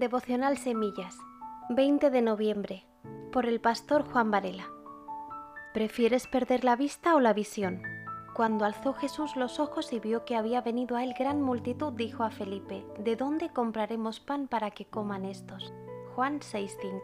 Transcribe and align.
Devocional 0.00 0.56
Semillas, 0.56 1.18
20 1.68 2.08
de 2.08 2.22
noviembre, 2.22 2.86
por 3.30 3.44
el 3.44 3.60
pastor 3.60 4.10
Juan 4.10 4.30
Varela. 4.30 4.66
¿Prefieres 5.74 6.26
perder 6.26 6.64
la 6.64 6.74
vista 6.74 7.14
o 7.14 7.20
la 7.20 7.34
visión? 7.34 7.82
Cuando 8.32 8.64
alzó 8.64 8.94
Jesús 8.94 9.36
los 9.36 9.60
ojos 9.60 9.92
y 9.92 10.00
vio 10.00 10.24
que 10.24 10.36
había 10.36 10.62
venido 10.62 10.96
a 10.96 11.04
él 11.04 11.12
gran 11.18 11.42
multitud, 11.42 11.92
dijo 11.92 12.24
a 12.24 12.30
Felipe, 12.30 12.82
¿De 12.98 13.14
dónde 13.14 13.50
compraremos 13.50 14.20
pan 14.20 14.48
para 14.48 14.70
que 14.70 14.86
coman 14.86 15.26
estos? 15.26 15.70
Juan 16.14 16.40
6:5. 16.40 17.02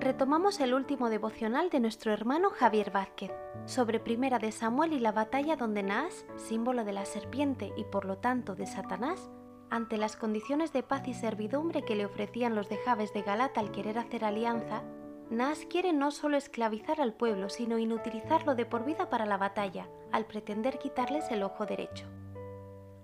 Retomamos 0.00 0.58
el 0.58 0.74
último 0.74 1.10
devocional 1.10 1.70
de 1.70 1.78
nuestro 1.78 2.12
hermano 2.12 2.50
Javier 2.50 2.90
Vázquez, 2.90 3.30
sobre 3.66 4.00
Primera 4.00 4.40
de 4.40 4.50
Samuel 4.50 4.94
y 4.94 4.98
la 4.98 5.12
batalla 5.12 5.54
donde 5.54 5.84
Naas, 5.84 6.26
símbolo 6.34 6.84
de 6.84 6.92
la 6.92 7.04
serpiente 7.04 7.72
y 7.76 7.84
por 7.84 8.04
lo 8.04 8.18
tanto 8.18 8.56
de 8.56 8.66
Satanás, 8.66 9.30
ante 9.70 9.96
las 9.96 10.16
condiciones 10.16 10.72
de 10.72 10.82
paz 10.82 11.06
y 11.08 11.14
servidumbre 11.14 11.84
que 11.84 11.94
le 11.94 12.04
ofrecían 12.04 12.54
los 12.54 12.68
de 12.68 12.76
Jabes 12.78 13.12
de 13.12 13.22
Galata 13.22 13.60
al 13.60 13.70
querer 13.70 13.98
hacer 13.98 14.24
alianza, 14.24 14.82
Naas 15.30 15.64
quiere 15.64 15.92
no 15.92 16.10
solo 16.10 16.36
esclavizar 16.36 17.00
al 17.00 17.14
pueblo, 17.14 17.50
sino 17.50 17.78
inutilizarlo 17.78 18.56
de 18.56 18.66
por 18.66 18.84
vida 18.84 19.08
para 19.10 19.26
la 19.26 19.36
batalla, 19.36 19.88
al 20.10 20.26
pretender 20.26 20.80
quitarles 20.80 21.30
el 21.30 21.44
ojo 21.44 21.66
derecho. 21.66 22.06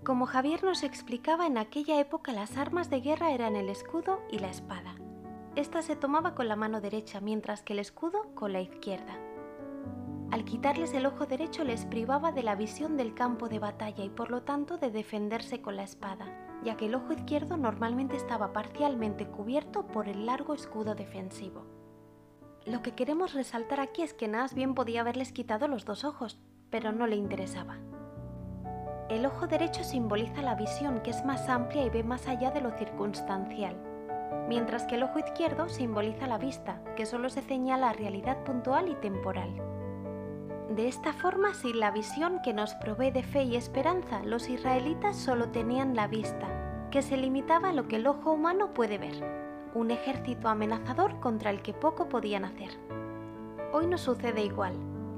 Como 0.03 0.25
Javier 0.25 0.63
nos 0.63 0.83
explicaba, 0.83 1.47
en 1.47 1.57
aquella 1.57 2.01
época 2.01 2.33
las 2.33 2.57
armas 2.57 2.89
de 2.89 2.99
guerra 2.99 3.31
eran 3.31 3.55
el 3.55 3.69
escudo 3.69 4.21
y 4.29 4.39
la 4.39 4.49
espada. 4.49 4.95
Esta 5.55 5.81
se 5.81 5.95
tomaba 5.95 6.35
con 6.35 6.49
la 6.49 6.57
mano 6.57 6.81
derecha, 6.81 7.21
mientras 7.21 7.63
que 7.63 7.71
el 7.73 7.79
escudo 7.79 8.27
con 8.35 8.51
la 8.51 8.59
izquierda. 8.59 9.17
Al 10.37 10.45
quitarles 10.45 10.93
el 10.93 11.07
ojo 11.07 11.25
derecho 11.25 11.63
les 11.63 11.87
privaba 11.87 12.31
de 12.31 12.43
la 12.43 12.53
visión 12.53 12.95
del 12.95 13.15
campo 13.15 13.49
de 13.49 13.57
batalla 13.57 14.03
y 14.03 14.09
por 14.09 14.29
lo 14.29 14.43
tanto 14.43 14.77
de 14.77 14.91
defenderse 14.91 15.63
con 15.63 15.75
la 15.75 15.81
espada, 15.81 16.27
ya 16.63 16.77
que 16.77 16.85
el 16.85 16.93
ojo 16.93 17.11
izquierdo 17.11 17.57
normalmente 17.57 18.15
estaba 18.15 18.53
parcialmente 18.53 19.25
cubierto 19.25 19.87
por 19.87 20.07
el 20.07 20.27
largo 20.27 20.53
escudo 20.53 20.93
defensivo. 20.93 21.65
Lo 22.67 22.83
que 22.83 22.91
queremos 22.91 23.33
resaltar 23.33 23.79
aquí 23.79 24.03
es 24.03 24.13
que 24.13 24.27
Naas 24.27 24.53
bien 24.53 24.75
podía 24.75 25.01
haberles 25.01 25.31
quitado 25.31 25.67
los 25.67 25.85
dos 25.85 26.03
ojos, 26.03 26.39
pero 26.69 26.91
no 26.91 27.07
le 27.07 27.15
interesaba. 27.15 27.79
El 29.09 29.25
ojo 29.25 29.47
derecho 29.47 29.83
simboliza 29.83 30.43
la 30.43 30.53
visión 30.53 31.01
que 31.01 31.09
es 31.09 31.25
más 31.25 31.49
amplia 31.49 31.83
y 31.83 31.89
ve 31.89 32.03
más 32.03 32.27
allá 32.27 32.51
de 32.51 32.61
lo 32.61 32.69
circunstancial, 32.77 33.75
mientras 34.47 34.85
que 34.85 34.97
el 34.97 35.03
ojo 35.03 35.17
izquierdo 35.17 35.67
simboliza 35.67 36.27
la 36.27 36.37
vista, 36.37 36.83
que 36.95 37.07
solo 37.07 37.29
se 37.29 37.41
señala 37.41 37.89
a 37.89 37.93
realidad 37.93 38.43
puntual 38.43 38.87
y 38.87 38.93
temporal. 38.97 39.76
De 40.69 40.89
esta 40.89 41.13
forma, 41.13 41.53
sin 41.53 41.79
la 41.79 41.91
visión 41.91 42.41
que 42.43 42.53
nos 42.53 42.75
provee 42.75 43.11
de 43.11 43.23
fe 43.23 43.43
y 43.43 43.55
esperanza, 43.55 44.21
los 44.23 44.49
israelitas 44.49 45.15
solo 45.15 45.49
tenían 45.49 45.95
la 45.95 46.07
vista, 46.07 46.89
que 46.91 47.01
se 47.01 47.15
limitaba 47.15 47.69
a 47.69 47.73
lo 47.73 47.87
que 47.87 47.95
el 47.95 48.05
ojo 48.05 48.33
humano 48.33 48.73
puede 48.73 48.97
ver, 48.97 49.23
un 49.73 49.91
ejército 49.91 50.49
amenazador 50.49 51.21
contra 51.21 51.51
el 51.51 51.61
que 51.61 51.73
poco 51.73 52.09
podían 52.09 52.43
hacer. 52.43 52.71
Hoy 53.71 53.87
nos 53.87 54.01
sucede 54.01 54.43
igual. 54.43 54.73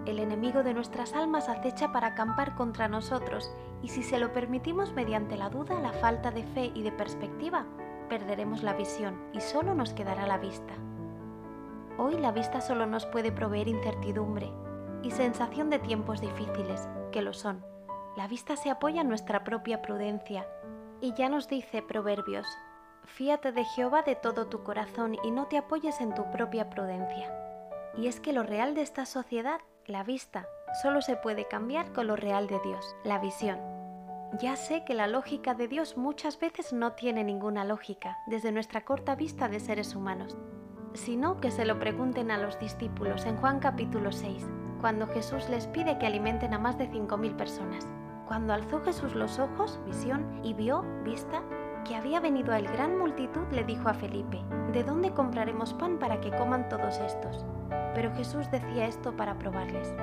El 0.05 0.19
enemigo 0.19 0.61
de 0.61 0.75
nuestras 0.75 1.13
almas 1.13 1.49
acecha 1.49 1.91
para 1.91 2.07
acampar 2.07 2.55
contra 2.55 2.87
nosotros 2.87 3.51
y 3.81 3.89
si 3.89 4.03
se 4.03 4.19
lo 4.19 4.33
permitimos 4.33 4.93
mediante 4.93 5.35
la 5.35 5.49
duda, 5.49 5.79
la 5.79 5.93
falta 5.93 6.29
de 6.29 6.43
fe 6.43 6.71
y 6.75 6.83
de 6.83 6.91
perspectiva, 6.91 7.65
perderemos 8.07 8.61
la 8.61 8.73
visión 8.73 9.19
y 9.33 9.41
solo 9.41 9.73
nos 9.73 9.93
quedará 9.93 10.27
la 10.27 10.37
vista. 10.37 10.73
Hoy 11.97 12.17
la 12.17 12.31
vista 12.31 12.61
solo 12.61 12.85
nos 12.85 13.05
puede 13.07 13.31
proveer 13.31 13.67
incertidumbre, 13.67 14.51
y 15.03 15.11
sensación 15.11 15.69
de 15.69 15.79
tiempos 15.79 16.21
difíciles, 16.21 16.87
que 17.11 17.21
lo 17.21 17.33
son. 17.33 17.63
La 18.17 18.27
vista 18.27 18.55
se 18.55 18.69
apoya 18.69 19.01
en 19.01 19.09
nuestra 19.09 19.43
propia 19.43 19.81
prudencia. 19.81 20.47
Y 21.01 21.13
ya 21.13 21.29
nos 21.29 21.47
dice 21.47 21.81
Proverbios, 21.81 22.47
fíate 23.05 23.51
de 23.51 23.63
Jehová 23.63 24.01
de 24.01 24.15
todo 24.15 24.47
tu 24.47 24.63
corazón 24.63 25.17
y 25.23 25.31
no 25.31 25.47
te 25.47 25.57
apoyes 25.57 26.01
en 26.01 26.13
tu 26.13 26.29
propia 26.31 26.69
prudencia. 26.69 27.33
Y 27.97 28.07
es 28.07 28.19
que 28.19 28.33
lo 28.33 28.43
real 28.43 28.75
de 28.75 28.81
esta 28.81 29.05
sociedad, 29.05 29.59
la 29.85 30.03
vista, 30.03 30.47
solo 30.81 31.01
se 31.01 31.15
puede 31.15 31.47
cambiar 31.47 31.91
con 31.93 32.07
lo 32.07 32.15
real 32.15 32.47
de 32.47 32.59
Dios, 32.59 32.95
la 33.03 33.19
visión. 33.19 33.59
Ya 34.39 34.55
sé 34.55 34.83
que 34.85 34.93
la 34.93 35.07
lógica 35.07 35.55
de 35.55 35.67
Dios 35.67 35.97
muchas 35.97 36.39
veces 36.39 36.71
no 36.71 36.93
tiene 36.93 37.23
ninguna 37.23 37.65
lógica 37.65 38.17
desde 38.27 38.51
nuestra 38.51 38.85
corta 38.85 39.15
vista 39.15 39.49
de 39.49 39.59
seres 39.59 39.95
humanos, 39.95 40.37
sino 40.93 41.41
que 41.41 41.49
se 41.49 41.65
lo 41.65 41.79
pregunten 41.79 42.29
a 42.29 42.37
los 42.37 42.59
discípulos 42.59 43.25
en 43.25 43.37
Juan 43.37 43.59
capítulo 43.59 44.11
6, 44.11 44.45
cuando 44.79 45.07
Jesús 45.07 45.47
les 45.49 45.67
pide 45.67 45.97
que 45.97 46.07
alimenten 46.07 46.53
a 46.53 46.59
más 46.59 46.77
de 46.77 46.89
5.000 46.89 47.35
personas. 47.35 47.87
Cuando 48.27 48.53
alzó 48.53 48.81
Jesús 48.81 49.15
los 49.15 49.39
ojos, 49.39 49.79
visión, 49.85 50.39
y 50.43 50.53
vio, 50.53 50.83
vista, 51.03 51.41
que 51.83 51.95
había 51.95 52.19
venido 52.19 52.53
a 52.53 52.59
él 52.59 52.67
gran 52.67 52.97
multitud, 52.97 53.45
le 53.51 53.63
dijo 53.63 53.89
a 53.89 53.93
Felipe, 53.93 54.41
¿de 54.71 54.83
dónde 54.83 55.11
compraremos 55.11 55.73
pan 55.73 55.97
para 55.97 56.21
que 56.21 56.31
coman 56.31 56.69
todos 56.69 56.99
estos? 56.99 57.45
Pero 57.95 58.13
Jesús 58.15 58.49
decía 58.51 58.85
esto 58.85 59.15
para 59.15 59.37
probarles. 59.39 59.93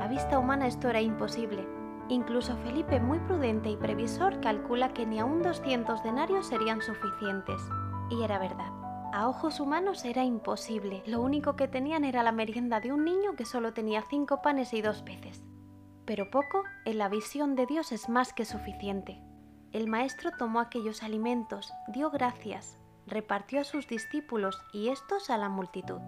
A 0.00 0.08
vista 0.08 0.38
humana 0.38 0.66
esto 0.66 0.88
era 0.88 1.00
imposible. 1.00 1.66
Incluso 2.08 2.56
Felipe, 2.58 3.00
muy 3.00 3.18
prudente 3.20 3.70
y 3.70 3.76
previsor, 3.76 4.40
calcula 4.40 4.92
que 4.92 5.06
ni 5.06 5.20
aún 5.20 5.42
200 5.42 6.02
denarios 6.02 6.46
serían 6.46 6.82
suficientes. 6.82 7.62
Y 8.10 8.22
era 8.22 8.38
verdad. 8.38 8.83
A 9.14 9.28
ojos 9.28 9.60
humanos 9.60 10.04
era 10.04 10.24
imposible. 10.24 11.04
Lo 11.06 11.20
único 11.20 11.54
que 11.54 11.68
tenían 11.68 12.02
era 12.02 12.24
la 12.24 12.32
merienda 12.32 12.80
de 12.80 12.92
un 12.92 13.04
niño 13.04 13.36
que 13.36 13.44
solo 13.44 13.72
tenía 13.72 14.02
cinco 14.10 14.42
panes 14.42 14.72
y 14.72 14.82
dos 14.82 15.02
peces. 15.02 15.44
Pero 16.04 16.32
poco, 16.32 16.64
en 16.84 16.98
la 16.98 17.08
visión 17.08 17.54
de 17.54 17.64
Dios 17.64 17.92
es 17.92 18.08
más 18.08 18.32
que 18.32 18.44
suficiente. 18.44 19.22
El 19.70 19.86
maestro 19.86 20.32
tomó 20.36 20.58
aquellos 20.58 21.04
alimentos, 21.04 21.72
dio 21.86 22.10
gracias, 22.10 22.76
repartió 23.06 23.60
a 23.60 23.64
sus 23.64 23.86
discípulos 23.86 24.60
y 24.72 24.88
estos 24.88 25.30
a 25.30 25.38
la 25.38 25.48
multitud. 25.48 26.00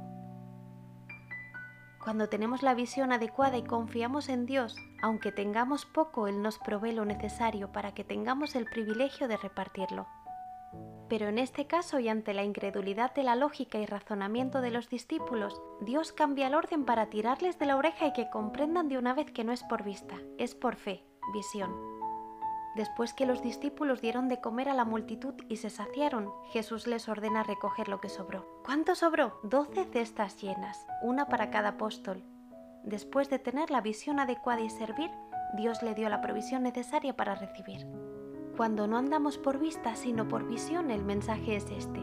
Cuando 2.02 2.28
tenemos 2.28 2.64
la 2.64 2.74
visión 2.74 3.12
adecuada 3.12 3.56
y 3.56 3.62
confiamos 3.62 4.28
en 4.28 4.46
Dios, 4.46 4.74
aunque 5.00 5.30
tengamos 5.30 5.86
poco, 5.86 6.26
Él 6.26 6.42
nos 6.42 6.58
provee 6.58 6.90
lo 6.90 7.04
necesario 7.04 7.70
para 7.70 7.94
que 7.94 8.02
tengamos 8.02 8.56
el 8.56 8.64
privilegio 8.64 9.28
de 9.28 9.36
repartirlo. 9.36 10.08
Pero 11.08 11.28
en 11.28 11.38
este 11.38 11.66
caso 11.66 12.00
y 12.00 12.08
ante 12.08 12.34
la 12.34 12.42
incredulidad 12.42 13.14
de 13.14 13.22
la 13.22 13.36
lógica 13.36 13.78
y 13.78 13.86
razonamiento 13.86 14.60
de 14.60 14.70
los 14.70 14.88
discípulos, 14.88 15.62
Dios 15.80 16.12
cambia 16.12 16.48
el 16.48 16.54
orden 16.54 16.84
para 16.84 17.10
tirarles 17.10 17.58
de 17.58 17.66
la 17.66 17.76
oreja 17.76 18.06
y 18.06 18.12
que 18.12 18.28
comprendan 18.30 18.88
de 18.88 18.98
una 18.98 19.14
vez 19.14 19.30
que 19.30 19.44
no 19.44 19.52
es 19.52 19.62
por 19.62 19.84
vista, 19.84 20.16
es 20.38 20.54
por 20.54 20.74
fe, 20.74 21.04
visión. 21.32 21.72
Después 22.74 23.14
que 23.14 23.24
los 23.24 23.40
discípulos 23.40 24.02
dieron 24.02 24.28
de 24.28 24.40
comer 24.40 24.68
a 24.68 24.74
la 24.74 24.84
multitud 24.84 25.34
y 25.48 25.56
se 25.56 25.70
saciaron, 25.70 26.30
Jesús 26.50 26.86
les 26.86 27.08
ordena 27.08 27.42
recoger 27.42 27.88
lo 27.88 28.00
que 28.00 28.10
sobró. 28.10 28.60
¿Cuánto 28.64 28.94
sobró? 28.94 29.40
Doce 29.42 29.84
cestas 29.84 30.42
llenas, 30.42 30.86
una 31.00 31.26
para 31.26 31.50
cada 31.50 31.70
apóstol. 31.70 32.22
Después 32.84 33.30
de 33.30 33.38
tener 33.38 33.70
la 33.70 33.80
visión 33.80 34.20
adecuada 34.20 34.60
y 34.60 34.68
servir, 34.68 35.10
Dios 35.56 35.82
le 35.82 35.94
dio 35.94 36.08
la 36.10 36.20
provisión 36.20 36.64
necesaria 36.64 37.16
para 37.16 37.34
recibir. 37.34 37.86
Cuando 38.56 38.86
no 38.86 38.96
andamos 38.96 39.36
por 39.36 39.58
vista 39.58 39.96
sino 39.96 40.28
por 40.28 40.48
visión, 40.48 40.90
el 40.90 41.04
mensaje 41.04 41.56
es 41.56 41.70
este. 41.70 42.00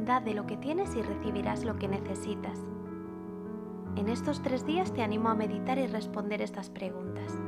Da 0.00 0.18
de 0.18 0.34
lo 0.34 0.46
que 0.46 0.56
tienes 0.56 0.96
y 0.96 1.02
recibirás 1.02 1.64
lo 1.64 1.76
que 1.76 1.86
necesitas. 1.86 2.58
En 3.94 4.08
estos 4.08 4.42
tres 4.42 4.66
días 4.66 4.92
te 4.92 5.02
animo 5.02 5.28
a 5.28 5.36
meditar 5.36 5.78
y 5.78 5.86
responder 5.86 6.42
estas 6.42 6.70
preguntas. 6.70 7.38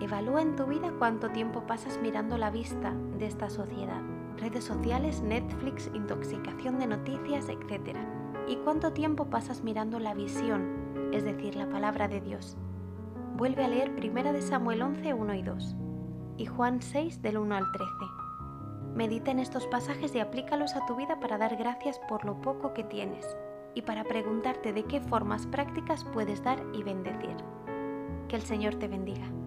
Evalúa 0.00 0.42
en 0.42 0.54
tu 0.54 0.66
vida 0.66 0.92
cuánto 0.96 1.30
tiempo 1.30 1.66
pasas 1.66 1.98
mirando 2.00 2.38
la 2.38 2.50
vista 2.52 2.94
de 3.18 3.26
esta 3.26 3.50
sociedad, 3.50 4.00
redes 4.36 4.62
sociales, 4.62 5.22
Netflix, 5.22 5.90
intoxicación 5.94 6.78
de 6.78 6.86
noticias, 6.86 7.48
etc. 7.48 7.96
Y 8.46 8.56
cuánto 8.58 8.92
tiempo 8.92 9.24
pasas 9.24 9.64
mirando 9.64 9.98
la 9.98 10.14
visión, 10.14 11.10
es 11.12 11.24
decir, 11.24 11.56
la 11.56 11.68
palabra 11.68 12.06
de 12.06 12.20
Dios. 12.20 12.56
Vuelve 13.36 13.64
a 13.64 13.68
leer 13.68 13.90
1 13.90 14.40
Samuel 14.40 14.82
11, 14.82 15.14
1 15.14 15.34
y 15.34 15.42
2 15.42 15.76
y 16.36 16.46
Juan 16.46 16.80
6 16.82 17.22
del 17.22 17.38
1 17.38 17.54
al 17.54 17.72
13. 17.72 17.90
Medita 18.94 19.30
en 19.30 19.38
estos 19.38 19.66
pasajes 19.66 20.14
y 20.14 20.20
aplícalos 20.20 20.76
a 20.76 20.84
tu 20.86 20.96
vida 20.96 21.18
para 21.20 21.38
dar 21.38 21.56
gracias 21.56 21.98
por 22.08 22.24
lo 22.24 22.40
poco 22.40 22.74
que 22.74 22.84
tienes 22.84 23.26
y 23.74 23.82
para 23.82 24.04
preguntarte 24.04 24.72
de 24.72 24.84
qué 24.84 25.00
formas 25.00 25.46
prácticas 25.46 26.04
puedes 26.12 26.42
dar 26.42 26.62
y 26.74 26.82
bendecir. 26.82 27.36
Que 28.28 28.36
el 28.36 28.42
Señor 28.42 28.74
te 28.76 28.88
bendiga. 28.88 29.41